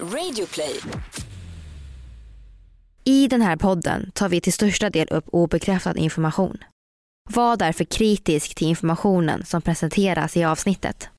[0.00, 0.80] Radioplay.
[3.04, 6.58] I den här podden tar vi till största del upp obekräftad information.
[7.30, 11.10] Var därför kritisk till informationen som presenteras i avsnittet.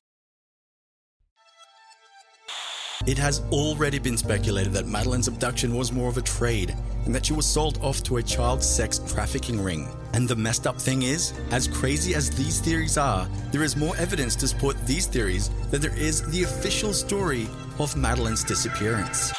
[3.06, 6.74] It has already been speculated that Madeline's abduction was more of a trade
[7.04, 9.86] and that she was sold off to a child sex trafficking ring.
[10.12, 13.96] And the messed up thing is, as crazy as these theories are, there is more
[13.96, 17.46] evidence to support these theories than there is the official story
[17.78, 19.32] of Madeline's disappearance.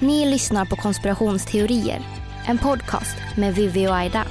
[0.00, 2.17] Ni lyssnar på Konspirationsteorier,
[2.48, 4.26] en podcast med Vivi och Aida.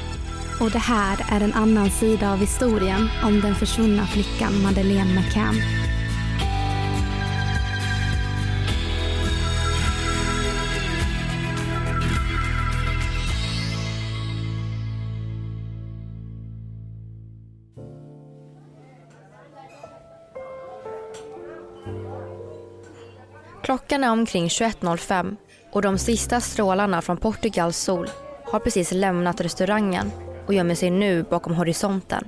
[0.62, 5.56] Och det här är en annan sida av historien om den försvunna flickan Madeleine McCann.
[23.64, 25.38] Klockan är omkring 21.05
[25.78, 28.10] och de sista strålarna från Portugals sol
[28.44, 30.12] har precis lämnat restaurangen
[30.46, 32.28] och gömmer sig nu bakom horisonten.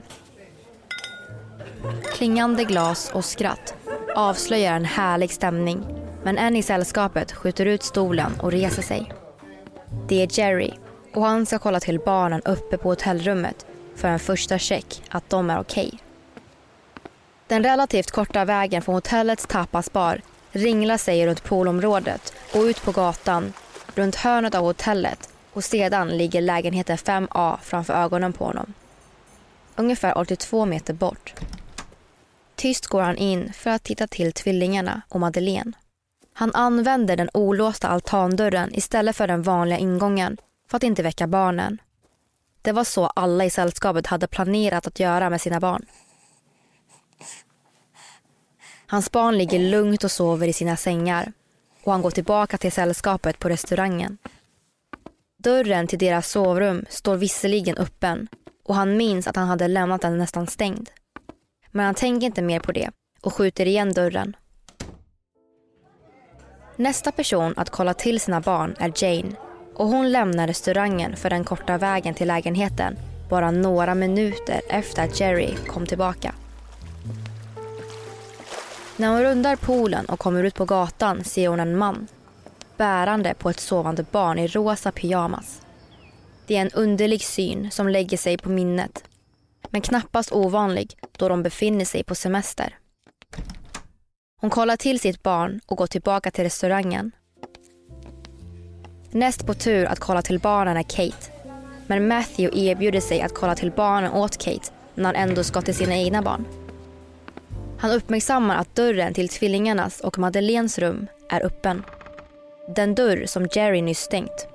[2.13, 3.75] Klingande glas och skratt
[4.15, 5.85] avslöjar en härlig stämning
[6.23, 9.11] men en i sällskapet skjuter ut stolen och reser sig.
[10.07, 10.73] Det är Jerry
[11.13, 15.49] och han ska kolla till barnen uppe på hotellrummet för en första check att de
[15.49, 15.99] är okej.
[17.47, 23.53] Den relativt korta vägen från hotellets tapasbar ringlar sig runt poolområdet och ut på gatan
[23.95, 28.73] runt hörnet av hotellet och sedan ligger lägenheten 5A framför ögonen på honom.
[29.75, 31.33] Ungefär 82 meter bort.
[32.55, 35.71] Tyst går han in för att titta till tvillingarna och Madeleine.
[36.33, 40.37] Han använder den olåsta altandörren istället för den vanliga ingången
[40.69, 41.81] för att inte väcka barnen.
[42.61, 45.85] Det var så alla i sällskapet hade planerat att göra med sina barn.
[48.87, 51.33] Hans barn ligger lugnt och sover i sina sängar
[51.89, 54.17] och han går tillbaka till sällskapet på restaurangen.
[55.43, 58.27] Dörren till deras sovrum står visserligen öppen
[58.65, 60.89] och han minns att han hade lämnat den nästan stängd.
[61.71, 62.91] Men han tänker inte mer på det
[63.21, 64.35] och skjuter igen dörren.
[66.75, 69.31] Nästa person att kolla till sina barn är Jane
[69.75, 72.97] och hon lämnar restaurangen för den korta vägen till lägenheten
[73.29, 76.35] bara några minuter efter att Jerry kom tillbaka.
[78.99, 82.07] När hon rundar poolen och kommer ut på gatan ser hon en man
[82.77, 85.61] bärande på ett sovande barn i rosa pyjamas.
[86.47, 89.03] Det är en underlig syn som lägger sig på minnet
[89.69, 92.77] men knappast ovanlig då de befinner sig på semester.
[94.41, 97.11] Hon kollar till sitt barn och går tillbaka till restaurangen.
[99.11, 101.31] Näst på tur att kolla till barnen är Kate.
[101.87, 105.75] Men Matthew erbjuder sig att kolla till barnen åt Kate när han ändå ska till
[105.75, 106.45] sina egna barn.
[107.79, 111.83] Han uppmärksammar att dörren till tvillingarnas och Madeleines rum är öppen.
[112.75, 114.47] Den dörr som Jerry nyss stängt.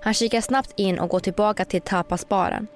[0.00, 2.66] Han kikar snabbt in och går tillbaka till tapasbaren.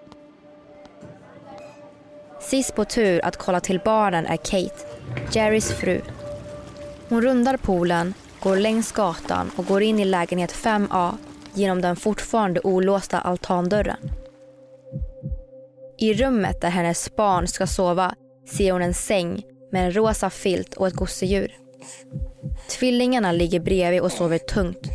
[2.40, 4.86] Sist på tur att kolla till barnen är Kate,
[5.32, 6.00] Jerrys fru.
[7.08, 11.12] Hon rundar poolen, går längs gatan och går in i lägenhet 5A
[11.54, 14.10] genom den fortfarande olåsta altandörren.
[15.98, 18.14] I rummet där hennes barn ska sova
[18.56, 19.42] ser hon en säng
[19.72, 21.54] med en rosa filt och ett gosedjur.
[22.78, 24.90] Tvillingarna ligger bredvid och sover tungt.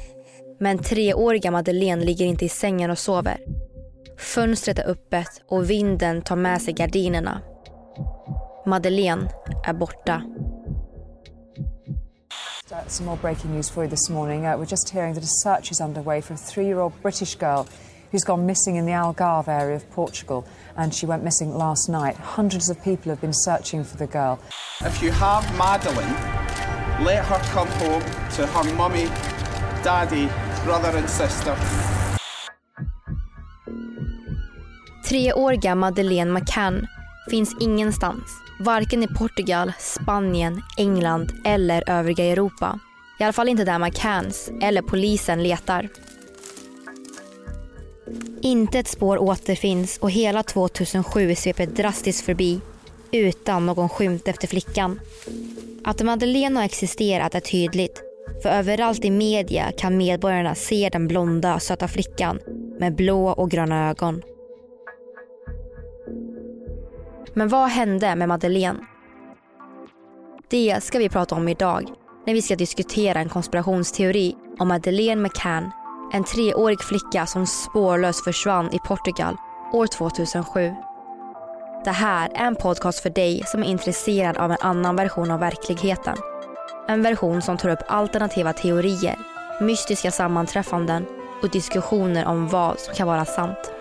[0.60, 3.38] Men treåriga Madeleine ligger inte i sängen och sover.
[4.18, 7.42] Fönstret är öppet och vinden tar med sig gardinerna.
[8.66, 9.30] Madeleine
[9.64, 10.22] är borta.
[12.88, 14.46] Some more breaking news for you this morning.
[14.46, 17.36] Uh, we're just hearing that a search is underway for a three year old British
[17.36, 17.66] girl
[18.12, 20.46] who's gone missing in the Algarve area of Portugal.
[20.78, 22.16] And she went missing last night.
[22.38, 24.38] Hundreds of people have been searching for the girl.
[24.82, 26.16] If you have Madeline,
[27.04, 28.04] let her come home
[28.36, 29.08] to her mummy,
[29.84, 30.30] daddy,
[30.66, 31.56] brother and sister.
[35.04, 36.88] Treåriga Madeleine McCann
[37.30, 38.42] finns ingenstans.
[38.60, 42.80] Varken i Portugal, Spanien, England eller övriga Europa.
[43.20, 45.90] I alla fall inte där McCanns eller polisen letar.
[48.42, 52.62] Inte ett spår återfinns och hela 2007 sveper drastiskt förbi
[53.12, 55.00] utan någon skymt efter flickan.
[55.84, 58.04] Att Madeleine har existerat är tydligt
[58.42, 62.40] för överallt i media kan medborgarna se den blonda söta flickan
[62.80, 64.22] med blå och gröna ögon.
[67.34, 68.80] Men vad hände med Madeleine?
[70.50, 71.90] Det ska vi prata om idag
[72.26, 75.72] när vi ska diskutera en konspirationsteori om Madeleine McCann
[76.12, 79.38] en treårig flicka som spårlöst försvann i Portugal
[79.74, 80.76] år 2007.
[81.86, 85.40] Det här är en podcast för dig som är intresserad av en annan version av
[85.40, 86.18] verkligheten.
[86.88, 89.16] En version som tar upp alternativa teorier,
[89.62, 91.06] mystiska sammanträffanden
[91.42, 93.72] och diskussioner om vad som kan vara sant.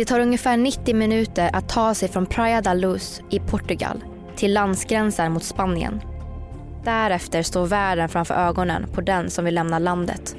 [0.00, 4.04] Det tar ungefär 90 minuter att ta sig från Praia da Luz i Portugal
[4.36, 6.00] till landsgränsen mot Spanien.
[6.84, 10.36] Därefter står världen framför ögonen på den som vill lämna landet.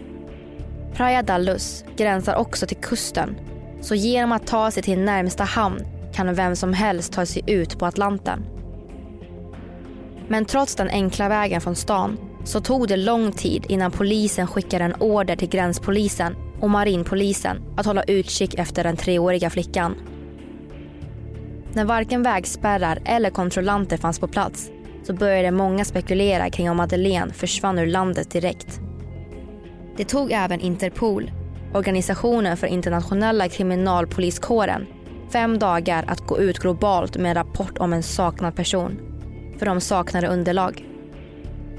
[0.94, 3.36] Praia da Luz gränsar också till kusten
[3.82, 7.80] så genom att ta sig till närmsta hamn kan vem som helst ta sig ut
[7.80, 8.46] på Atlanten.
[10.28, 14.86] Men trots den enkla vägen från stan så tog det lång tid innan polisen skickade
[14.86, 19.96] en order till gränspolisen och marinpolisen att hålla utkik efter den treåriga flickan.
[21.74, 24.72] När varken vägspärrar eller kontrollanter fanns på plats
[25.04, 28.80] så började många spekulera kring om Madeleine försvann ur landet direkt.
[29.98, 31.32] Det tog även Interpol,
[31.74, 34.88] organisationen för internationella kriminalpoliskåren,
[35.32, 39.00] fem dagar att gå ut globalt med en rapport om en saknad person.
[39.60, 40.86] För de saknade underlag.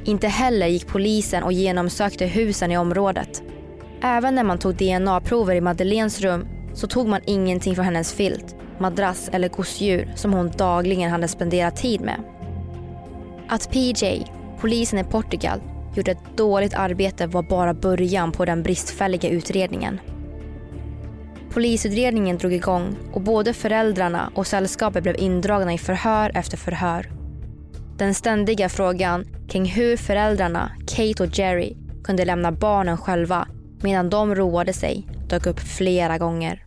[0.05, 3.43] Inte heller gick polisen och genomsökte husen i området.
[4.05, 8.57] Även när man tog DNA-prover i Madeleines rum så tog man ingenting från hennes filt,
[8.79, 12.23] madrass eller gosedjur som hon dagligen hade spenderat tid med.
[13.49, 14.25] Att PJ,
[14.61, 15.61] polisen i Portugal,
[15.95, 20.01] gjorde ett dåligt arbete var bara början på den bristfälliga utredningen.
[21.51, 27.11] Polisutredningen drog igång och både föräldrarna och sällskapet blev indragna i förhör efter förhör.
[27.99, 33.49] Den ständiga frågan kring hur föräldrarna, Kate och Jerry, kunde lämna barnen själva
[33.83, 36.67] medan de roade sig dök upp flera gånger.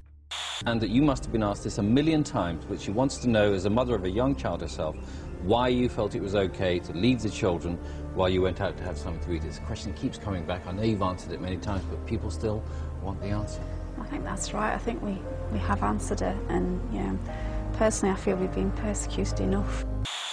[0.66, 3.28] And that you must have been asked this a million times, which she wants to
[3.28, 4.96] know, as a mother of a young child herself,
[5.44, 7.78] why you felt it was okay to leave the children
[8.16, 9.42] while you went out to have something to eat.
[9.42, 10.66] This question keeps coming back.
[10.68, 12.64] I know you've answered it many times, but people still
[13.04, 13.62] want the answer.
[14.00, 14.74] I think that's right.
[14.74, 15.18] I think we,
[15.52, 17.14] we have answered it, and yeah,
[17.74, 19.86] personally, I feel we've been persecuted enough.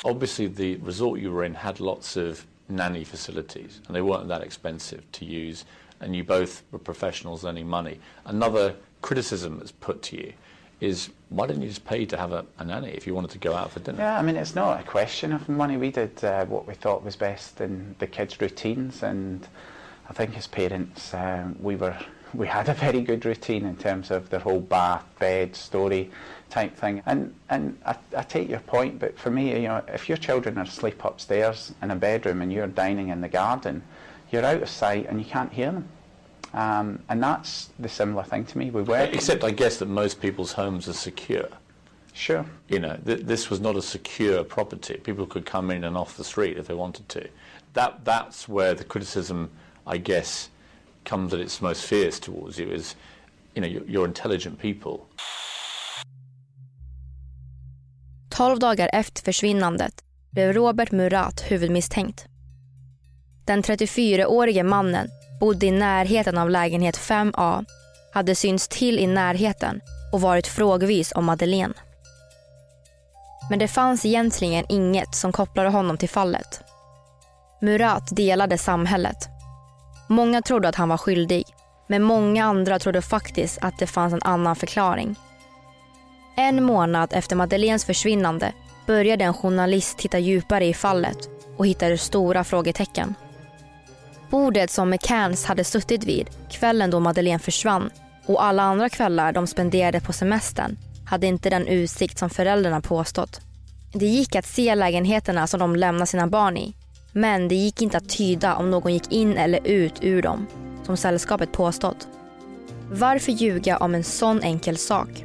[0.05, 4.43] Obviously, the resort you were in had lots of nanny facilities, and they weren't that
[4.43, 5.65] expensive to use,
[6.03, 7.99] and you both were professionals earning money.
[8.27, 10.33] Another criticism that's put to you
[10.81, 13.39] is why didn't you just pay to have a, a nanny if you wanted to
[13.39, 13.99] go out for dinner?
[13.99, 15.77] Yeah, I mean, it's not a question of money.
[15.77, 19.47] We did uh, what we thought was best in the kids' routines, and
[20.11, 21.97] I think as parents, um, we were
[22.35, 26.11] we had a very good routine in terms of the whole bath, bed, story
[26.51, 27.03] type thing.
[27.07, 30.59] And and I, I take your point, but for me, you know, if your children
[30.59, 33.83] are asleep upstairs in a bedroom and you're dining in the garden,
[34.33, 35.89] you're out of sight and you can't hear them.
[36.55, 38.71] Um, and that's the similar thing to me.
[38.71, 39.15] We work.
[39.15, 41.49] Except, I guess that most people's homes are secure.
[42.13, 42.45] Sure.
[42.69, 44.99] You know, th- this was not a secure property.
[45.03, 47.29] People could come in and off the street if they wanted to.
[47.73, 49.51] That that's where the criticism,
[49.87, 50.51] I guess,
[51.05, 52.71] comes at its most fierce towards you.
[52.71, 52.97] Is,
[53.55, 55.07] you know, you're, you're intelligent people.
[58.29, 62.32] Tolv dagar efter försvinnandet blev Robert Murat huvudmisstänkt.
[63.45, 65.09] Den 34-årige mannen
[65.41, 67.65] bodde i närheten av lägenhet 5A,
[68.15, 69.81] hade synts till i närheten
[70.13, 71.75] och varit frågvis om Madeleine.
[73.51, 76.61] Men det fanns egentligen inget som kopplade honom till fallet.
[77.61, 79.17] Murat delade samhället.
[80.09, 81.45] Många trodde att han var skyldig,
[81.87, 85.17] men många andra trodde faktiskt att det fanns en annan förklaring.
[86.37, 88.53] En månad efter Madeleines försvinnande
[88.87, 91.19] började en journalist titta djupare i fallet
[91.57, 93.15] och hittade stora frågetecken.
[94.33, 97.91] Bordet som McCanns hade suttit vid kvällen då Madeleine försvann
[98.27, 103.41] och alla andra kvällar de spenderade på semestern hade inte den utsikt som föräldrarna påstått.
[103.93, 106.75] Det gick att se lägenheterna som de lämnade sina barn i.
[107.13, 110.47] Men det gick inte att tyda om någon gick in eller ut ur dem,
[110.87, 112.09] som sällskapet påstått.
[112.91, 115.25] Varför ljuga om en sån enkel sak?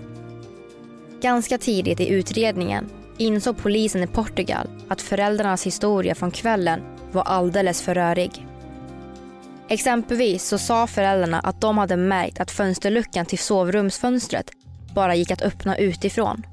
[1.21, 7.81] Ganska tidigt i utredningen insåg polisen i Portugal att föräldrarnas historia från kvällen var alldeles
[7.81, 8.46] för rörig.
[9.69, 14.51] Exempelvis så sa föräldrarna att de hade märkt att fönsterluckan till sovrumsfönstret
[14.93, 16.45] bara gick att öppna utifrån.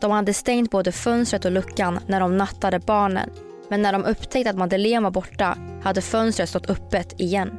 [0.00, 3.30] De hade stängt både fönstret och luckan när de nattade barnen
[3.68, 7.58] men när de upptäckte att Madeleine var borta hade fönstret stått öppet igen.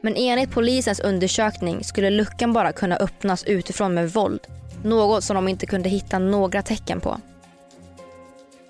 [0.00, 4.40] Men enligt polisens undersökning skulle luckan bara kunna öppnas utifrån med våld.
[4.82, 7.20] Något som de inte kunde hitta några tecken på.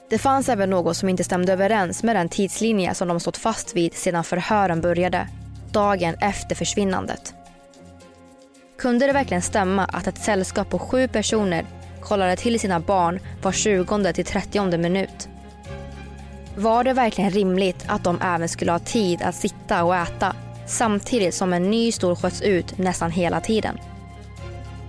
[0.09, 3.77] Det fanns även något som inte stämde överens med den tidslinje som de stått fast
[3.77, 5.29] vid sedan förhören började,
[5.73, 7.35] dagen efter försvinnandet.
[8.79, 11.67] Kunde det verkligen stämma att ett sällskap på sju personer
[12.01, 15.29] kollade till sina barn var 20 till 30 minut.
[16.57, 21.35] Var det verkligen rimligt att de även skulle ha tid att sitta och äta samtidigt
[21.35, 23.79] som en ny stol sköts ut nästan hela tiden?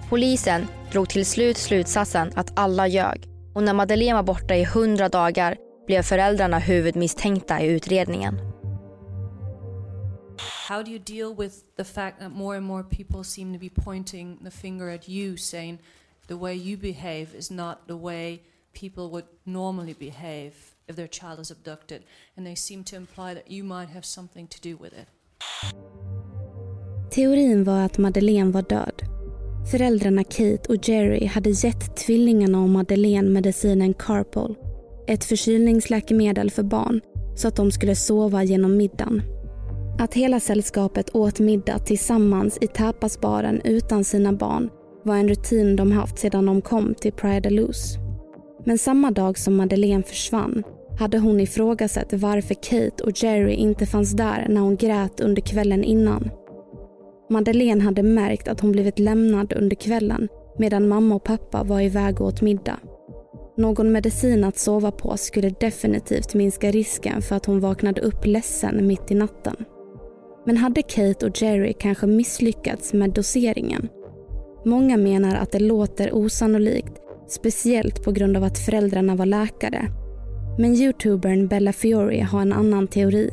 [0.10, 5.10] Polisen drog till slut slutsatsen att alla ljög och när Madeleine var borta i 100
[5.10, 5.58] dagar
[5.88, 8.40] blev föräldrarna huvudmisstänkta i utredningen.
[10.70, 13.70] How do you deal with the fact that more and more people seem to be
[13.70, 15.80] pointing the finger at you, saying
[16.28, 18.40] the way you behave is not the way
[18.74, 20.52] people would normally behave
[20.88, 22.02] if their child is abducted,
[22.38, 25.08] and they seem to imply that you might have something to do with it?
[27.12, 29.15] Teorin var att Madeleine var död.
[29.72, 34.56] Föräldrarna Kate och Jerry hade gett tvillingarna och Madeleine medicinen Carpol,
[35.08, 37.02] ett förkylningsläkemedel för barn,
[37.36, 39.22] så att de skulle sova genom middagen.
[40.00, 44.70] Att hela sällskapet åt middag tillsammans i tapasbaren utan sina barn
[45.04, 47.98] var en rutin de haft sedan de kom till Praia Luz.
[48.66, 50.64] Men samma dag som Madeleine försvann
[51.00, 55.84] hade hon ifrågasatt varför Kate och Jerry inte fanns där när hon grät under kvällen
[55.84, 56.30] innan.
[57.30, 60.28] Madeleine hade märkt att hon blivit lämnad under kvällen
[60.58, 62.80] medan mamma och pappa var iväg och åt middag.
[63.58, 68.88] Någon medicin att sova på skulle definitivt minska risken för att hon vaknade upp ledsen
[68.88, 69.56] mitt i natten.
[70.46, 73.90] Men hade Kate och Jerry kanske misslyckats med doseringen?
[74.66, 76.94] Många menar att det låter osannolikt,
[77.28, 79.88] speciellt på grund av att föräldrarna var läkare.
[80.60, 83.30] Men youtubern Bella Fiori har en annan teori.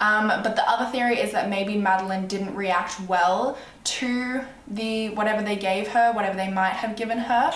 [0.00, 5.42] Um, but the other theory is that maybe Madeline didn't react well to the whatever
[5.42, 7.50] they gave her, whatever they might have given her.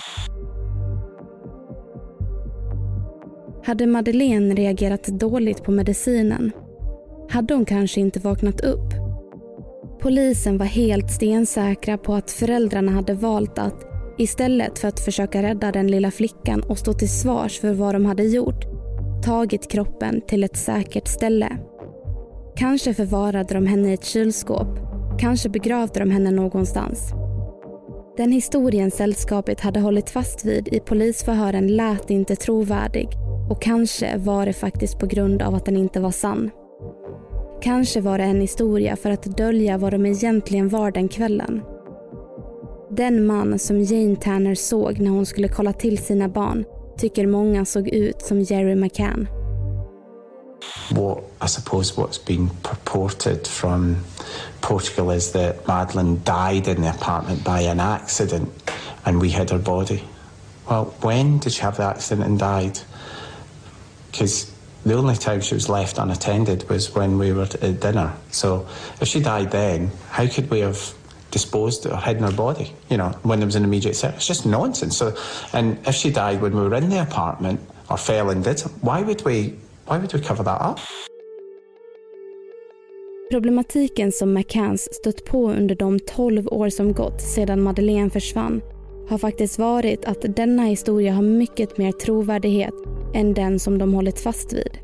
[3.65, 6.51] Hade Madeleine reagerat dåligt på medicinen?
[7.29, 8.93] Hade hon kanske inte vaknat upp?
[10.01, 13.85] Polisen var helt stensäkra på att föräldrarna hade valt att
[14.17, 18.05] istället för att försöka rädda den lilla flickan och stå till svars för vad de
[18.05, 18.65] hade gjort
[19.25, 21.57] tagit kroppen till ett säkert ställe.
[22.57, 24.67] Kanske förvarade de henne i ett kylskåp.
[25.19, 27.11] Kanske begravde de henne någonstans.
[28.17, 33.09] Den historien sällskapet hade hållit fast vid i polisförhören lät inte trovärdig
[33.49, 36.51] och kanske var det faktiskt på grund av att den inte var sann.
[37.61, 41.61] Kanske var det en historia för att dölja vad de egentligen var den kvällen.
[42.89, 46.65] Den man som Jane Tanner såg när hon skulle kolla till sina barn
[46.97, 49.27] tycker många såg ut som Jerry McCann.
[50.91, 54.03] What I suppose what's been purported from
[54.61, 58.49] Portugal is that Madeline died in the apartment by an accident
[59.05, 60.03] and we hid her body.
[60.69, 62.79] Well, when did she have the accident and died?
[64.11, 64.51] Because
[64.85, 68.13] the only time she was left unattended was when we were at dinner.
[68.31, 68.67] So
[69.01, 70.93] if she died then, how could we have
[71.31, 74.15] disposed or hidden her body, you know, when there was an immediate threat?
[74.15, 74.97] It's just nonsense.
[74.97, 75.17] So,
[75.53, 79.01] and if she died when we were in the apartment or fell and did why
[79.01, 79.55] would we,
[79.87, 80.79] why would you cover that up?
[83.31, 88.61] Problematiken som McCanns stött på under de 12 år som gått sedan Madeleine försvann
[89.09, 92.73] har faktiskt varit att denna historia har mycket mer trovärdighet
[93.13, 94.77] än den som de hållit fast vid.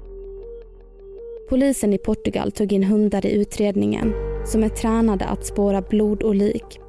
[1.50, 4.14] Polisen i Portugal tog in hundar i utredningen
[4.46, 6.80] som är tränade att spåra blod och lik.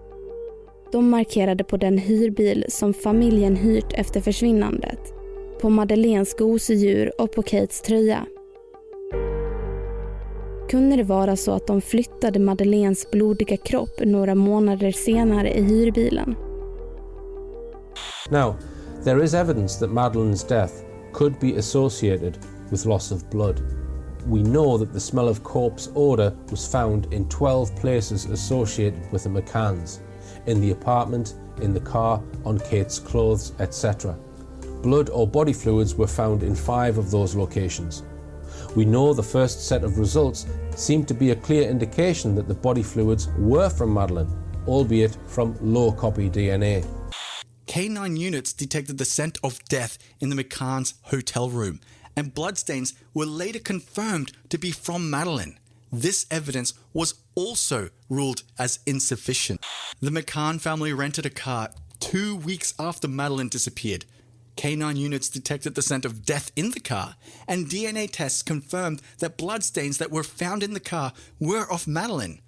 [0.92, 5.14] De markerade på den hyrbil som familjen hyrt efter försvinnandet,
[5.62, 8.26] på Madeleines gosedjur och på Kates tröja.
[10.70, 16.34] Kunde det vara så att de flyttade Madeleines blodiga kropp några månader senare i hyrbilen?
[18.30, 18.54] Now,
[19.04, 20.72] there is evidence that Madeleine's death
[21.12, 22.38] could be associated
[22.70, 23.60] with loss of blood.
[24.26, 29.22] We know that the smell of corpse odor was found in 12 places associated with
[29.22, 30.00] the McCanns
[30.46, 34.16] in the apartment, in the car, on Kate's clothes, etc.
[34.82, 38.02] Blood or body fluids were found in five of those locations.
[38.74, 42.54] We know the first set of results seemed to be a clear indication that the
[42.54, 44.30] body fluids were from Madeline,
[44.66, 46.84] albeit from low copy DNA.
[47.66, 51.80] K9 units detected the scent of death in the McCann's hotel room,
[52.16, 55.58] and bloodstains were later confirmed to be from Madeline.
[55.92, 59.60] This evidence was also ruled as insufficient.
[60.00, 61.68] The McCann family rented a car
[62.00, 64.06] two weeks after Madeline disappeared.
[64.56, 67.16] K9 units detected the scent of death in the car,
[67.48, 72.40] and DNA tests confirmed that bloodstains that were found in the car were of Madeline.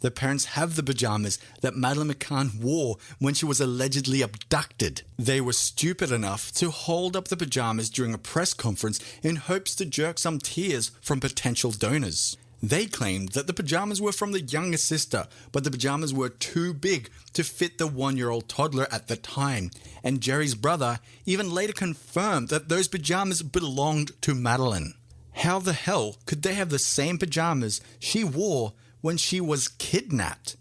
[0.00, 5.02] The parents have the pajamas that Madeline McCann wore when she was allegedly abducted.
[5.18, 9.74] They were stupid enough to hold up the pajamas during a press conference in hopes
[9.76, 12.36] to jerk some tears from potential donors.
[12.68, 16.72] They claimed that the pajamas were from the younger sister, but the pajamas were too
[16.72, 19.70] big to fit the one year old toddler at the time.
[20.02, 24.94] And Jerry's brother even later confirmed that those pajamas belonged to Madeline.
[25.32, 30.56] How the hell could they have the same pajamas she wore when she was kidnapped?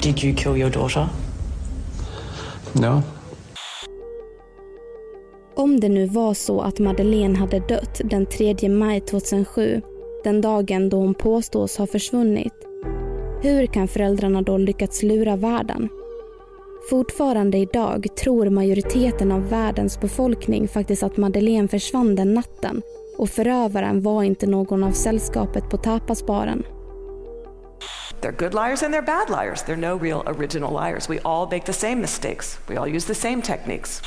[0.00, 1.08] Did you kill your daughter?
[2.74, 3.02] No.
[5.56, 9.82] Om det nu var så att Madeleine hade dött den 3 maj 2007,
[10.28, 12.52] den dagen då hon påstås ha försvunnit,
[13.42, 15.88] hur kan föräldrarna då lyckats lura världen?
[16.90, 22.82] Fortfarande idag tror majoriteten av världens befolkning faktiskt att Madeleine försvann den natten
[23.18, 26.62] och förövaren var inte någon av sällskapet på tapasbaren.
[28.20, 29.62] They're good liars and they're bad liars.
[29.64, 31.10] They're no real original liars.
[31.10, 32.58] We all make the same mistakes.
[32.68, 34.02] We all use the same techniques.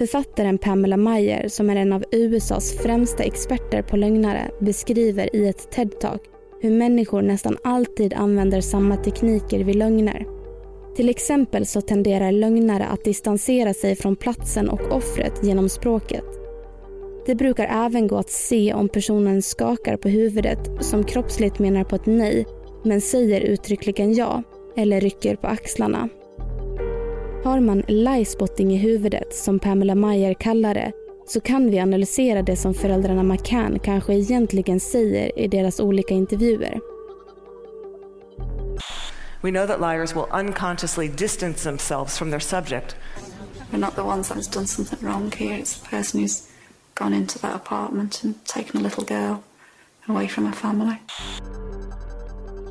[0.00, 5.68] Författaren Pamela Meyer, som är en av USAs främsta experter på lögnare, beskriver i ett
[5.76, 6.20] TED-talk
[6.60, 10.26] hur människor nästan alltid använder samma tekniker vid lögner.
[10.96, 16.24] Till exempel så tenderar lögnare att distansera sig från platsen och offret genom språket.
[17.26, 21.96] Det brukar även gå att se om personen skakar på huvudet som kroppsligt menar på
[21.96, 22.46] ett nej
[22.84, 24.42] men säger uttryckligen ja
[24.76, 26.08] eller rycker på axlarna.
[27.44, 30.92] Har man lie-spotting i huvudet, som Pamela Meyer kallar det,
[31.26, 36.80] så kan vi analysera det som föräldrarna McCann kanske egentligen säger i deras olika intervjuer.
[39.42, 42.96] We know that liars will unconsciously distance themselves from their subject.
[43.70, 45.58] We're not the ones that has done something wrong here.
[45.58, 46.42] It's the person who's
[46.94, 49.36] gone into that apartment and taken a little girl
[50.08, 50.94] away from her family.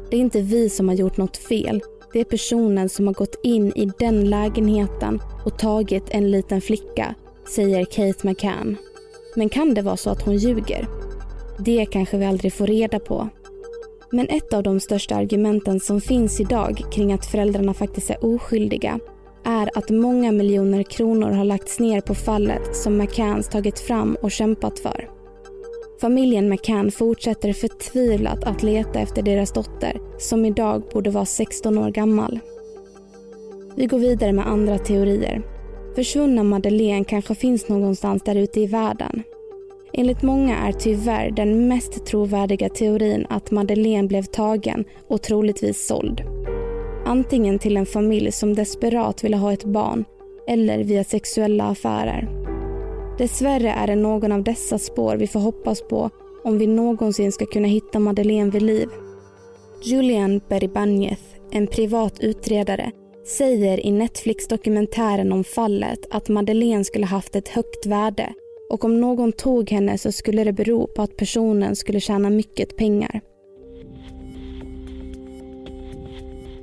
[0.09, 1.81] Det är inte vi som har gjort något fel.
[2.13, 7.15] Det är personen som har gått in i den lägenheten och tagit en liten flicka,
[7.47, 8.77] säger Kate McCann.
[9.35, 10.87] Men kan det vara så att hon ljuger?
[11.59, 13.29] Det kanske vi aldrig får reda på.
[14.11, 18.99] Men ett av de största argumenten som finns idag kring att föräldrarna faktiskt är oskyldiga
[19.45, 24.31] är att många miljoner kronor har lagts ner på fallet som McCanns tagit fram och
[24.31, 25.18] kämpat för.
[26.01, 31.89] Familjen McCann fortsätter förtvivlat att leta efter deras dotter som idag borde vara 16 år
[31.89, 32.39] gammal.
[33.75, 35.41] Vi går vidare med andra teorier.
[35.95, 39.23] Försvunna Madeleine kanske finns någonstans där ute i världen.
[39.93, 46.21] Enligt många är tyvärr den mest trovärdiga teorin att Madeleine blev tagen och troligtvis såld.
[47.05, 50.05] Antingen till en familj som desperat ville ha ett barn
[50.47, 52.48] eller via sexuella affärer.
[53.19, 56.09] Dessvärre är det någon av dessa spår vi får hoppas på
[56.43, 58.87] om vi någonsin ska kunna hitta Madeleine vid liv.
[59.83, 61.19] Julian Beribanez,
[61.51, 62.91] en privat utredare,
[63.37, 68.33] säger i Netflix-dokumentären om fallet att Madeleine skulle haft ett högt värde
[68.69, 72.77] och om någon tog henne så skulle det bero på att personen skulle tjäna mycket
[72.77, 73.21] pengar.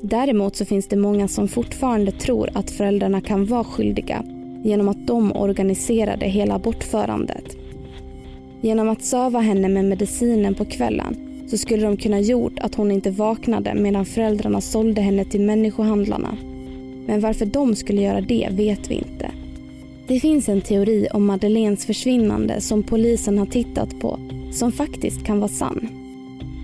[0.03, 4.25] Däremot så finns det många som fortfarande tror att föräldrarna kan vara skyldiga
[4.67, 7.57] genom att de organiserade hela bortförandet.
[8.61, 11.17] Genom att söva henne med medicinen på kvällen
[11.49, 16.37] så skulle de kunna gjort att hon inte vaknade medan föräldrarna sålde henne till människohandlarna.
[17.07, 19.31] Men varför de skulle göra det vet vi inte.
[20.09, 24.19] Det finns en teori om Madeleines försvinnande som polisen har tittat på
[24.53, 25.89] som faktiskt kan vara sann.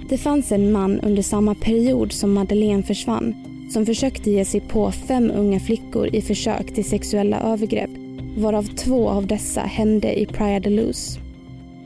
[0.08, 3.34] Det fanns en man under samma period som Madeleine försvann
[3.72, 7.90] som försökte ge sig på fem unga flickor i försök till sexuella övergrepp
[8.36, 11.18] varav två av dessa hände i Praia de Luz.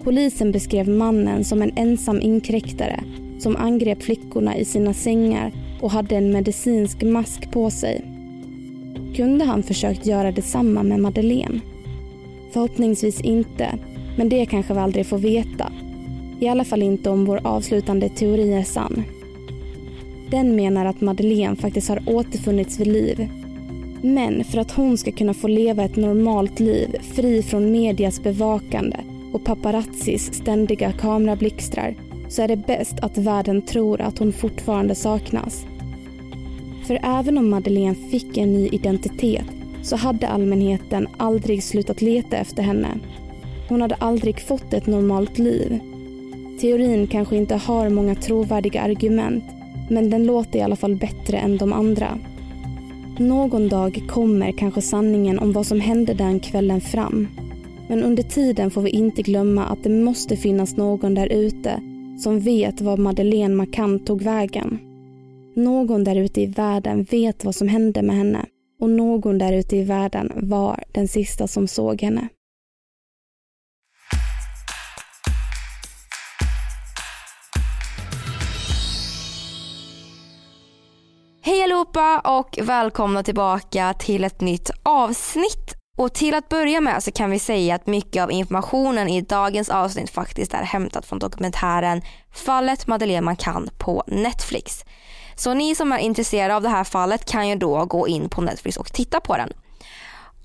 [0.04, 3.00] Polisen beskrev mannen som en ensam inkräktare
[3.38, 8.04] som angrep flickorna i sina sängar och hade en medicinsk mask på sig.
[9.16, 11.60] Kunde han försökt göra detsamma med Madeleine?
[12.52, 13.78] Förhoppningsvis inte,
[14.16, 15.72] men det kanske vi aldrig får veta.
[16.40, 19.04] I alla fall inte om vår avslutande teori är sann.
[20.30, 23.28] Den menar att Madeleine faktiskt har återfunnits vid liv.
[24.02, 28.96] Men för att hon ska kunna få leva ett normalt liv fri från medias bevakande
[29.32, 31.94] och paparazzis ständiga kamerablixtrar
[32.28, 35.66] så är det bäst att världen tror att hon fortfarande saknas.
[36.86, 39.46] För även om Madeleine fick en ny identitet
[39.82, 42.88] så hade allmänheten aldrig slutat leta efter henne.
[43.68, 45.78] Hon hade aldrig fått ett normalt liv.
[46.60, 49.44] Teorin kanske inte har många trovärdiga argument
[49.88, 52.18] men den låter i alla fall bättre än de andra.
[53.18, 57.28] Någon dag kommer kanske sanningen om vad som hände den kvällen fram.
[57.88, 61.80] Men under tiden får vi inte glömma att det måste finnas någon där ute
[62.18, 64.78] som vet var Madeleine McCann tog vägen.
[65.56, 68.46] Någon där ute i världen vet vad som hände med henne
[68.80, 72.28] och någon där ute i världen var den sista som såg henne.
[81.46, 85.74] Hej allihopa och välkomna tillbaka till ett nytt avsnitt.
[85.96, 89.68] Och till att börja med så kan vi säga att mycket av informationen i dagens
[89.68, 92.02] avsnitt faktiskt är hämtat från dokumentären
[92.34, 94.84] Fallet Madeleine man kan på Netflix.
[95.36, 98.40] Så ni som är intresserade av det här fallet kan ju då gå in på
[98.40, 99.52] Netflix och titta på den.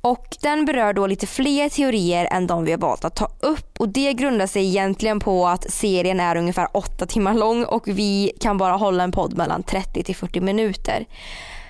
[0.01, 3.79] Och den berör då lite fler teorier än de vi har valt att ta upp
[3.79, 8.31] och det grundar sig egentligen på att serien är ungefär åtta timmar lång och vi
[8.39, 11.05] kan bara hålla en podd mellan 30 till 40 minuter.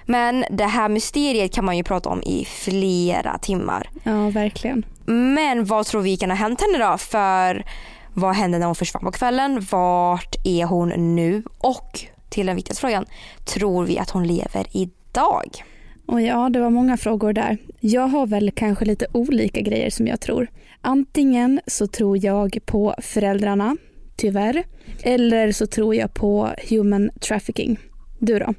[0.06, 3.90] Men det här mysteriet kan man ju prata om i flera timmar.
[4.04, 4.86] Ja, verkligen.
[5.06, 6.98] Men vad tror vi kan ha hänt henne då?
[6.98, 7.66] För
[8.14, 9.68] vad hände när hon försvann på kvällen?
[9.72, 11.44] Vart är hon nu?
[11.58, 13.06] Och till den viktigaste frågan,
[13.46, 15.64] tror vi att hon lever idag?
[16.12, 17.58] Och ja, det var många frågor där.
[17.80, 20.48] Jag har väl kanske lite olika grejer som jag tror.
[20.82, 23.78] Antingen så tror jag på föräldrarna,
[24.16, 24.64] tyvärr.
[25.04, 27.80] Eller så tror jag på human trafficking.
[28.20, 28.54] Du då?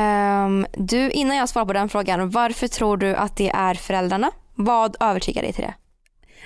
[0.00, 4.30] Um, du, innan jag svarar på den frågan, varför tror du att det är föräldrarna?
[4.54, 5.74] Vad övertygar dig till det?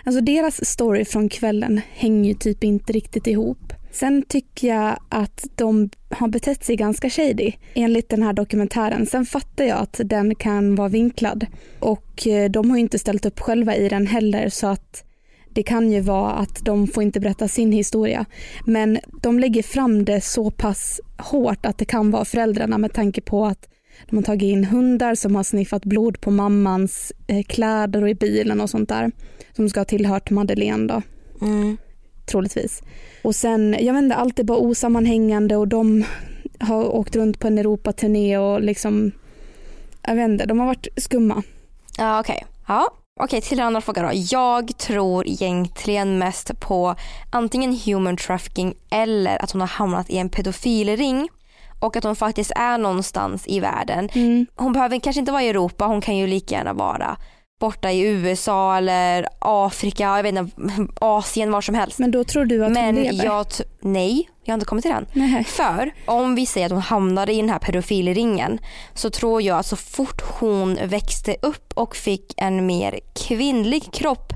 [0.05, 3.73] Alltså deras story från kvällen hänger ju typ inte riktigt ihop.
[3.95, 9.07] Sen tycker jag att de har betett sig ganska shady enligt den här dokumentären.
[9.07, 11.47] Sen fattar jag att den kan vara vinklad
[11.81, 15.05] och eh, de har ju inte ställt upp själva i den heller så att
[15.49, 18.25] det kan ju vara att de får inte berätta sin historia.
[18.67, 23.21] Men de lägger fram det så pass hårt att det kan vara föräldrarna med tanke
[23.21, 23.69] på att
[24.11, 28.15] de har tagit in hundar som har sniffat blod på mammans eh, kläder och i
[28.15, 29.11] bilen och sånt där.
[29.57, 31.03] Som ska ha tillhört Madeleine då.
[31.47, 31.77] Mm.
[32.27, 32.83] Troligtvis.
[33.23, 36.05] Och sen, jag vet inte, allt är bara osammanhängande och de
[36.61, 39.13] har åkt runt på en Europaturné och liksom,
[40.03, 41.43] jag vet inte, de har varit skumma.
[41.99, 42.35] Ja okej.
[42.35, 42.49] Okay.
[42.67, 42.89] Ja.
[43.21, 44.11] Okej, till den andra frågan då.
[44.15, 46.95] Jag tror egentligen mest på
[47.31, 51.29] antingen human trafficking eller att hon har hamnat i en pedofilring
[51.81, 54.09] och att hon faktiskt är någonstans i världen.
[54.13, 54.47] Mm.
[54.55, 57.17] Hon behöver kanske inte vara i Europa, hon kan ju lika gärna vara
[57.65, 60.53] borta i USA eller Afrika, jag vet inte,
[61.01, 61.99] Asien, var som helst.
[61.99, 63.25] Men då tror du att Men hon lever?
[63.25, 63.47] Jag
[63.81, 65.07] nej, jag har inte kommit till den.
[65.13, 65.45] Nej.
[65.45, 68.59] För om vi säger att hon hamnade i den här pedofilringen
[68.95, 74.33] så tror jag att så fort hon växte upp och fick en mer kvinnlig kropp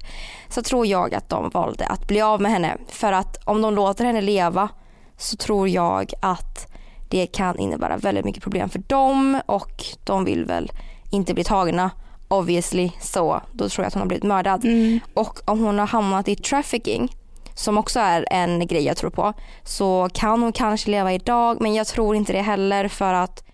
[0.49, 2.77] så tror jag att de valde att bli av med henne.
[2.89, 4.69] För att om de låter henne leva
[5.17, 6.73] så tror jag att
[7.09, 10.71] det kan innebära väldigt mycket problem för dem och de vill väl
[11.11, 11.91] inte bli tagna
[12.29, 14.65] obviously så då tror jag att hon har blivit mördad.
[14.65, 15.01] Mm.
[15.15, 17.13] Och om hon har hamnat i trafficking
[17.55, 19.33] som också är en grej jag tror på
[19.65, 23.45] så kan hon kanske leva idag men jag tror inte det heller för att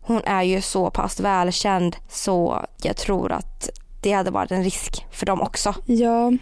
[0.00, 3.70] hon är ju så pass välkänd så jag tror att
[4.02, 5.74] det hade varit en risk för dem också.
[5.86, 6.32] Ja.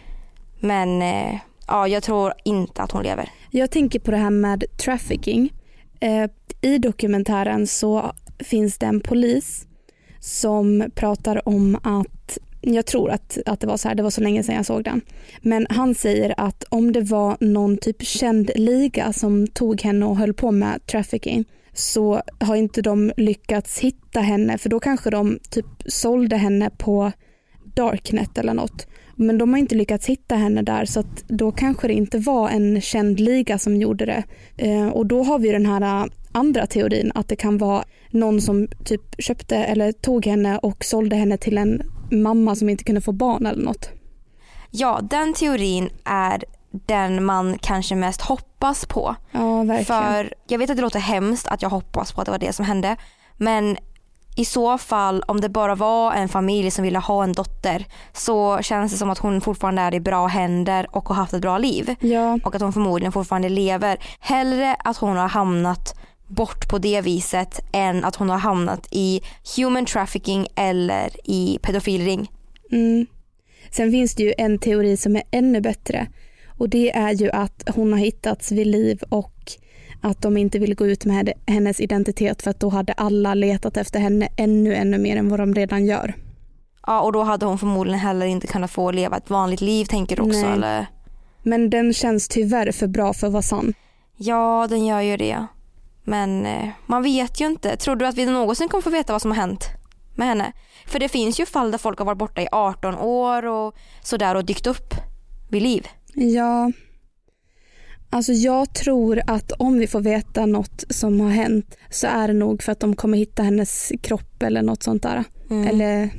[0.60, 3.30] Men eh, ja, jag tror inte att hon lever.
[3.50, 5.52] Jag tänker på det här med trafficking.
[6.00, 9.67] Eh, I dokumentären så finns det en polis
[10.20, 14.20] som pratar om att, jag tror att, att det var så här, det var så
[14.20, 15.00] länge sedan jag såg den.
[15.40, 20.16] Men han säger att om det var någon typ känd liga som tog henne och
[20.16, 25.38] höll på med trafficking så har inte de lyckats hitta henne för då kanske de
[25.50, 27.12] typ sålde henne på
[27.74, 28.86] Darknet eller något.
[29.16, 32.48] Men de har inte lyckats hitta henne där så att då kanske det inte var
[32.48, 34.24] en känd liga som gjorde det.
[34.56, 38.40] Eh, och då har vi den här eh, andra teorin att det kan vara någon
[38.40, 43.00] som typ köpte eller tog henne och sålde henne till en mamma som inte kunde
[43.00, 43.90] få barn eller något.
[44.70, 49.16] Ja, den teorin är den man kanske mest hoppas på.
[49.30, 49.84] Ja, verkligen.
[49.84, 52.52] För jag vet att det låter hemskt att jag hoppas på att det var det
[52.52, 52.96] som hände.
[53.36, 53.76] Men
[54.36, 58.58] i så fall om det bara var en familj som ville ha en dotter så
[58.62, 61.58] känns det som att hon fortfarande är i bra händer och har haft ett bra
[61.58, 61.94] liv.
[62.00, 62.38] Ja.
[62.44, 63.98] Och att hon förmodligen fortfarande lever.
[64.20, 69.20] Hellre att hon har hamnat bort på det viset än att hon har hamnat i
[69.56, 72.30] human trafficking eller i pedofilring.
[72.72, 73.06] Mm.
[73.70, 76.06] Sen finns det ju en teori som är ännu bättre
[76.58, 79.52] och det är ju att hon har hittats vid liv och
[80.00, 83.76] att de inte vill gå ut med hennes identitet för att då hade alla letat
[83.76, 86.14] efter henne ännu, ännu mer än vad de redan gör.
[86.86, 90.16] Ja, och då hade hon förmodligen heller inte kunnat få leva ett vanligt liv tänker
[90.16, 90.52] du också Nej.
[90.52, 90.86] eller?
[91.42, 93.74] Men den känns tyvärr för bra för att vara sann.
[94.16, 95.46] Ja, den gör ju det.
[96.08, 97.76] Men eh, man vet ju inte.
[97.76, 99.64] Tror du att vi någonsin kommer få veta vad som har hänt
[100.14, 100.52] med henne?
[100.86, 104.34] För det finns ju fall där folk har varit borta i 18 år och sådär
[104.34, 104.94] och dykt upp
[105.50, 105.86] vid liv.
[106.14, 106.72] Ja,
[108.10, 112.34] alltså jag tror att om vi får veta något som har hänt så är det
[112.34, 115.24] nog för att de kommer hitta hennes kropp eller något sånt där.
[115.50, 115.66] Mm.
[115.68, 116.10] Eller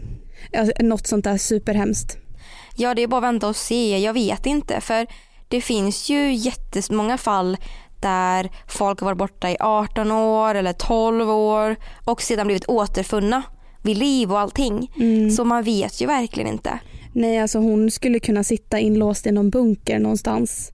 [0.51, 2.17] ja, något sånt där superhemskt.
[2.75, 3.99] Ja, det är bara att vänta och se.
[3.99, 4.81] Jag vet inte.
[4.81, 5.07] För
[5.47, 7.57] det finns ju jättemånga fall
[8.01, 13.43] där folk har varit borta i 18 år eller 12 år och sedan blivit återfunna
[13.81, 14.91] vid liv och allting.
[14.95, 15.31] Mm.
[15.31, 16.79] Så man vet ju verkligen inte.
[17.13, 20.71] Nej, alltså hon skulle kunna sitta inlåst i någon bunker någonstans.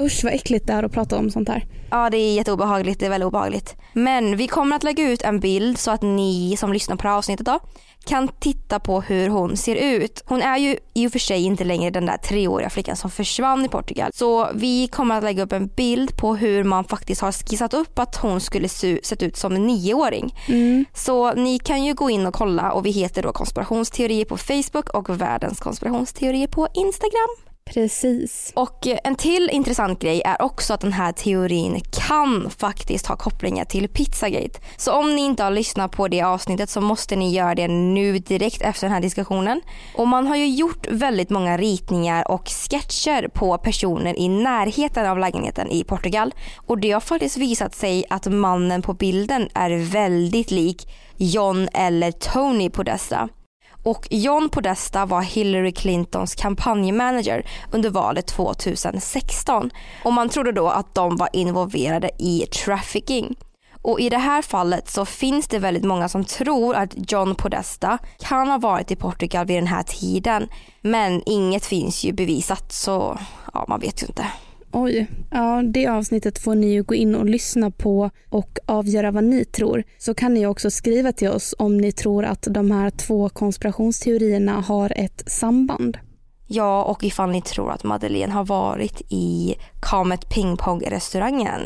[0.00, 1.66] Usch vad äckligt det är att prata om sånt här.
[1.90, 3.76] Ja det är jätteobehagligt, det är väldigt obehagligt.
[3.92, 7.08] Men vi kommer att lägga ut en bild så att ni som lyssnar på det
[7.08, 7.60] här avsnittet då
[8.04, 10.22] kan titta på hur hon ser ut.
[10.26, 13.64] Hon är ju i och för sig inte längre den där treåriga flickan som försvann
[13.64, 14.10] i Portugal.
[14.14, 17.98] Så vi kommer att lägga upp en bild på hur man faktiskt har skissat upp
[17.98, 20.34] att hon skulle se, sett ut som en nioåring.
[20.48, 20.84] Mm.
[20.94, 24.88] Så ni kan ju gå in och kolla och vi heter då konspirationsteorier på Facebook
[24.88, 27.43] och världens konspirationsteorier på Instagram.
[27.64, 28.52] Precis.
[28.56, 33.16] Och eh, en till intressant grej är också att den här teorin kan faktiskt ha
[33.16, 34.60] kopplingar till Pizzagate.
[34.76, 38.18] Så om ni inte har lyssnat på det avsnittet så måste ni göra det nu
[38.18, 39.60] direkt efter den här diskussionen.
[39.96, 45.18] Och man har ju gjort väldigt många ritningar och sketcher på personer i närheten av
[45.18, 46.34] lägenheten i Portugal.
[46.66, 52.12] Och det har faktiskt visat sig att mannen på bilden är väldigt lik John eller
[52.12, 53.28] Tony Podesta.
[53.84, 59.70] Och John Podesta var Hillary Clintons kampanjmanager under valet 2016.
[60.04, 63.36] Och man trodde då att de var involverade i trafficking.
[63.82, 67.98] Och i det här fallet så finns det väldigt många som tror att John Podesta
[68.18, 70.48] kan ha varit i Portugal vid den här tiden.
[70.80, 73.18] Men inget finns ju bevisat så
[73.54, 74.26] ja, man vet ju inte.
[74.76, 79.24] Oj, ja det avsnittet får ni ju gå in och lyssna på och avgöra vad
[79.24, 79.84] ni tror.
[79.98, 84.60] Så kan ni också skriva till oss om ni tror att de här två konspirationsteorierna
[84.60, 85.98] har ett samband.
[86.46, 91.60] Ja, och ifall ni tror att Madeleine har varit i Comet Ping Pong restaurangen.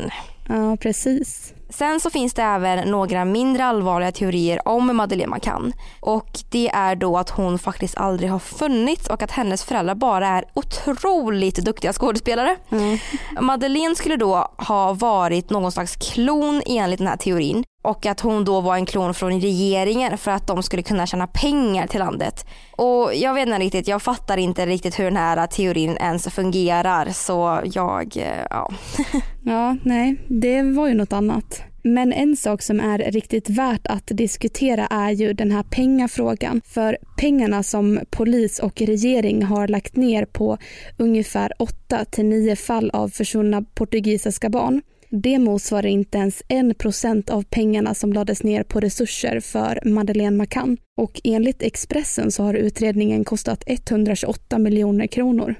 [0.49, 1.53] Ja, precis.
[1.69, 5.73] Sen så finns det även några mindre allvarliga teorier om Madeleine McCann.
[5.99, 10.27] Och det är då att hon faktiskt aldrig har funnits och att hennes föräldrar bara
[10.27, 12.55] är otroligt duktiga skådespelare.
[12.69, 12.97] Mm.
[13.41, 17.63] Madeleine skulle då ha varit någon slags klon enligt den här teorin.
[17.81, 21.27] Och att hon då var en klon från regeringen för att de skulle kunna tjäna
[21.27, 22.45] pengar till landet.
[22.71, 27.09] Och jag vet inte riktigt, jag fattar inte riktigt hur den här teorin ens fungerar
[27.09, 28.71] så jag, eh, ja.
[29.43, 31.63] Ja, nej, det var ju något annat.
[31.83, 36.61] Men en sak som är riktigt värt att diskutera är ju den här pengafrågan.
[36.65, 40.57] För pengarna som polis och regering har lagt ner på
[40.97, 44.81] ungefär 8 till 9 fall av försvunna portugisiska barn.
[45.11, 50.77] Det motsvarar inte ens 1% av pengarna som lades ner på resurser för Madeleine McCann.
[50.97, 55.55] Och enligt Expressen så har utredningen kostat 128 miljoner kronor.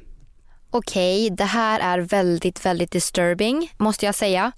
[0.72, 4.52] Okej, det här är väldigt, väldigt disturbing måste jag säga.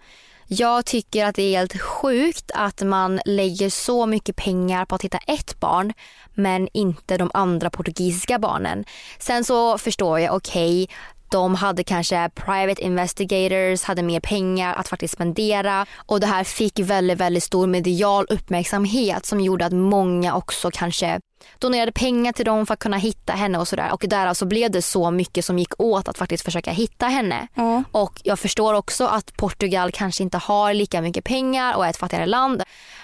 [0.47, 5.01] Jag tycker att det är helt sjukt att man lägger så mycket pengar på att
[5.01, 5.93] hitta ett barn
[6.33, 8.85] men inte de andra portugisiska barnen.
[9.19, 10.95] Sen så förstår jag, okej, okay,
[11.31, 16.79] de hade kanske private investigators, hade mer pengar att faktiskt spendera och det här fick
[16.79, 21.19] väldigt, väldigt stor medial uppmärksamhet som gjorde att många också kanske
[21.59, 23.93] donerade pengar till dem för att kunna hitta henne och sådär.
[23.93, 27.47] Och därav så blev det så mycket som gick åt att faktiskt försöka hitta henne.
[27.55, 27.83] Ja.
[27.91, 31.97] Och jag förstår också att Portugal kanske inte har lika mycket pengar och är ett
[31.97, 32.63] fattigare land.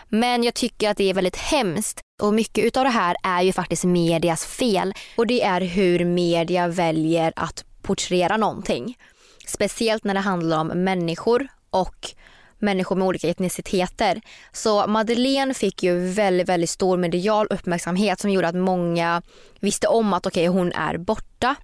[0.10, 2.00] Men jag tycker att det är väldigt hemskt.
[2.22, 4.94] Och mycket utav det här är ju faktiskt medias fel.
[5.16, 8.97] Och det är hur media väljer att porträttera någonting.
[9.47, 12.12] Speciellt när det handlar om människor och
[12.60, 14.21] människor med olika etniciteter.
[14.52, 19.21] Så Madeleine fick ju väldigt, väldigt stor medial uppmärksamhet som gjorde att många
[19.60, 21.56] visste om att okej, okay, hon är borta.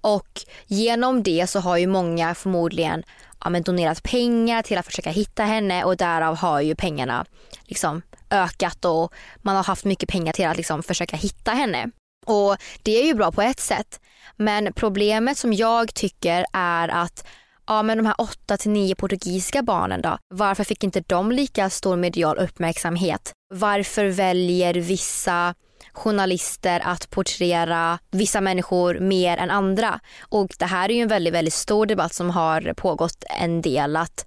[0.00, 3.02] Och genom det så har ju många förmodligen
[3.44, 7.24] ja, men donerat pengar till att försöka hitta henne och därav har ju pengarna
[7.64, 11.90] liksom ökat och man har haft mycket pengar till att liksom försöka hitta henne.
[12.26, 14.00] Och det är ju bra på ett sätt.
[14.36, 17.26] Men problemet som jag tycker är att
[17.66, 21.70] ja, men de här 8 till 9 portugisiska barnen då, varför fick inte de lika
[21.70, 23.32] stor medial uppmärksamhet?
[23.54, 25.54] Varför väljer vissa
[25.92, 30.00] journalister att porträttera vissa människor mer än andra?
[30.20, 33.96] Och det här är ju en väldigt, väldigt stor debatt som har pågått en del
[33.96, 34.26] att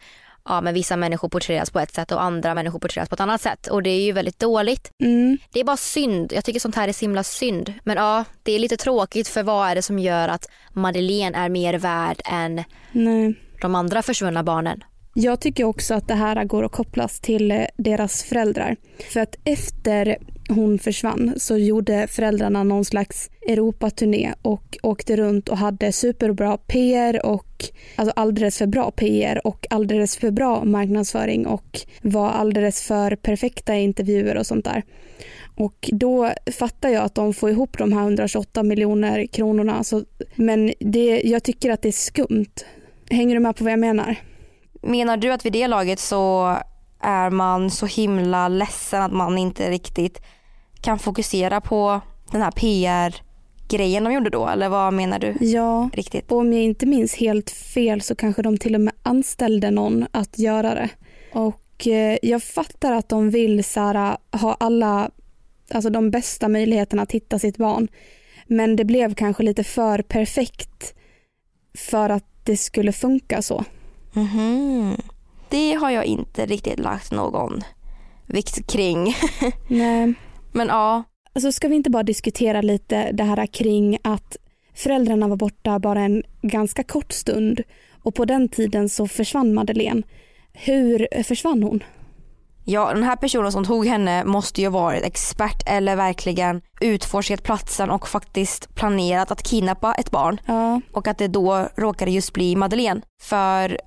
[0.49, 3.41] ja, men vissa människor porträtteras på ett sätt och andra människor porträtteras på ett annat
[3.41, 3.67] sätt.
[3.67, 4.91] Och det är ju väldigt dåligt.
[4.99, 5.38] Mm.
[5.51, 6.33] Det är bara synd.
[6.33, 7.73] Jag tycker sånt här är så himla synd.
[7.83, 11.49] Men ja, det är lite tråkigt för vad är det som gör att Madeleine är
[11.49, 13.35] mer värd än Nej.
[13.62, 14.83] de andra försvunna barnen?
[15.13, 18.75] Jag tycker också att det här går att kopplas till eh, deras föräldrar.
[19.13, 20.17] För att efter
[20.49, 27.25] hon försvann så gjorde föräldrarna någon slags Europaturné och åkte runt och hade superbra PR
[27.25, 33.15] och alltså alldeles för bra PR och alldeles för bra marknadsföring och var alldeles för
[33.15, 34.83] perfekta i intervjuer och sånt där.
[35.55, 39.83] Och då fattar jag att de får ihop de här 128 miljoner kronorna.
[39.83, 40.03] Så,
[40.35, 42.53] men det, jag tycker att det är skumt.
[43.09, 44.15] Hänger du med på vad jag menar?
[44.81, 46.55] Menar du att vid det laget så
[46.99, 50.21] är man så himla ledsen att man inte riktigt
[50.81, 54.47] kan fokusera på den här PR-grejen de gjorde då?
[54.47, 55.37] Eller vad menar du?
[55.39, 56.31] Ja, Riktigt.
[56.31, 60.39] om jag inte minns helt fel så kanske de till och med anställde någon att
[60.39, 60.89] göra det.
[61.33, 65.11] Och eh, jag fattar att de vill så här, ha alla,
[65.71, 67.87] alltså de bästa möjligheterna att hitta sitt barn.
[68.47, 70.93] Men det blev kanske lite för perfekt
[71.77, 73.63] för att det skulle funka så.
[74.13, 74.97] Mhm.
[75.49, 77.61] Det har jag inte riktigt lagt någon
[78.25, 79.15] vikt kring.
[79.67, 80.13] Nej.
[80.51, 81.03] Men ja.
[81.33, 84.38] Alltså ska vi inte bara diskutera lite det här kring att
[84.73, 87.62] föräldrarna var borta bara en ganska kort stund
[88.03, 90.03] och på den tiden så försvann Madeleine.
[90.53, 91.83] Hur försvann hon?
[92.65, 97.43] Ja, den här personen som tog henne måste ju ha varit expert eller verkligen utforskat
[97.43, 100.41] platsen och faktiskt planerat att kidnappa ett barn.
[100.45, 100.81] Ja.
[100.93, 103.01] Och att det då råkade just bli Madeleine.
[103.21, 103.79] För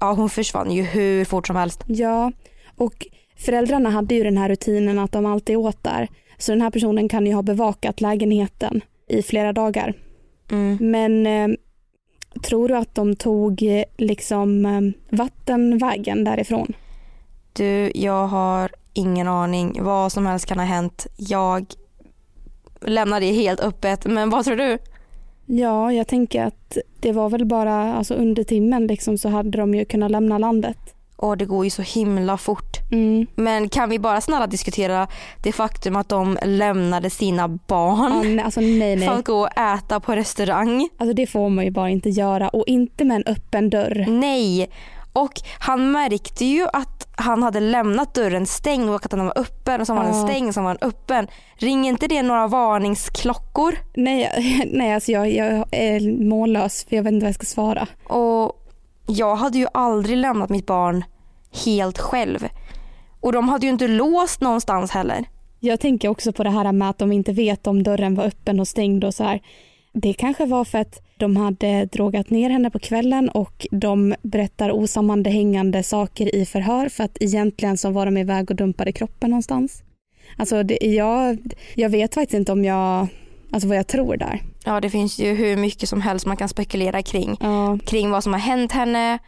[0.00, 1.84] ja, hon försvann ju hur fort som helst.
[1.86, 2.32] Ja,
[2.76, 3.06] och
[3.38, 6.08] föräldrarna hade ju den här rutinen att de alltid åt där.
[6.38, 9.94] Så den här personen kan ju ha bevakat lägenheten i flera dagar.
[10.50, 10.78] Mm.
[10.80, 11.56] Men eh,
[12.42, 16.72] tror du att de tog eh, liksom eh, vattenvägen därifrån?
[17.52, 19.78] Du, jag har ingen aning.
[19.82, 21.06] Vad som helst kan ha hänt.
[21.16, 21.66] Jag
[22.80, 24.06] lämnar det helt öppet.
[24.06, 24.78] Men vad tror du?
[25.46, 29.74] Ja, jag tänker att det var väl bara alltså under timmen liksom så hade de
[29.74, 30.78] ju kunnat lämna landet.
[31.16, 32.67] Och det går ju så himla fort.
[32.92, 33.26] Mm.
[33.34, 35.08] Men kan vi bara snälla diskutera
[35.42, 39.08] det faktum att de lämnade sina barn Ja, nej, alltså nej, nej.
[39.08, 40.88] för att gå och äta på restaurang?
[40.98, 44.04] Alltså det får man ju bara inte göra och inte med en öppen dörr.
[44.08, 44.70] Nej.
[45.12, 49.80] Och han märkte ju att han hade lämnat dörren stängd och att den var öppen
[49.80, 50.26] och så var den Ja.
[50.28, 51.26] stängd och så var den öppen.
[51.56, 53.74] Ringer inte det några varningsklockor?
[53.94, 57.86] Nej, nej alltså jag, jag är mållös för jag vet inte vad jag ska svara.
[58.04, 58.64] Och
[59.06, 61.04] jag hade ju aldrig lämnat mitt barn
[61.64, 62.48] helt själv.
[63.28, 65.24] Och de hade ju inte låst någonstans heller.
[65.60, 68.60] Jag tänker också på det här med att de inte vet om dörren var öppen
[68.60, 69.40] och stängd och så här.
[69.92, 74.70] Det kanske var för att de hade drogat ner henne på kvällen och de berättar
[74.70, 79.82] osammanhängande saker i förhör för att egentligen så var de iväg och dumpade kroppen någonstans.
[80.36, 81.38] Alltså det, jag,
[81.74, 83.06] jag vet faktiskt inte om jag,
[83.52, 84.42] alltså vad jag tror där.
[84.64, 87.36] Ja det finns ju hur mycket som helst man kan spekulera kring.
[87.40, 87.78] Ja.
[87.86, 89.18] Kring vad som har hänt henne,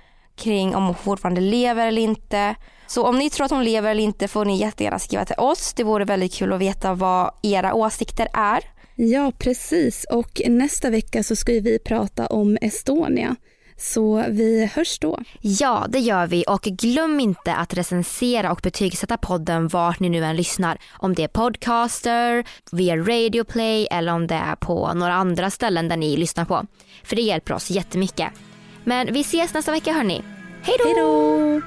[0.40, 2.55] kring om hon fortfarande lever eller inte.
[2.87, 5.72] Så om ni tror att hon lever eller inte får ni jättegärna skriva till oss.
[5.76, 8.61] Det vore väldigt kul att veta vad era åsikter är.
[8.94, 10.07] Ja, precis.
[10.11, 13.37] Och nästa vecka så ska vi prata om Estonia.
[13.76, 15.18] Så vi hörs då.
[15.40, 20.24] Ja, det gör vi och glöm inte att recensera och betygsätta podden vart ni nu
[20.24, 20.79] än lyssnar.
[20.98, 25.88] Om det är podcaster, via Radio Play eller om det är på några andra ställen
[25.88, 26.66] där ni lyssnar på.
[27.05, 28.29] För det hjälper oss jättemycket.
[28.85, 30.23] Men vi ses nästa vecka hörni.
[30.62, 31.61] Hej då!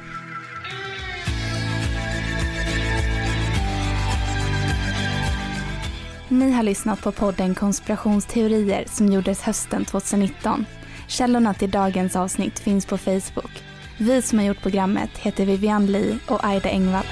[6.27, 10.65] Ni har lyssnat på podden Konspirationsteorier som gjordes hösten 2019.
[11.07, 13.63] Källorna till dagens avsnitt finns på Facebook.
[13.97, 17.05] Vi som har gjort programmet heter Vivian Lee och Aida Engvall.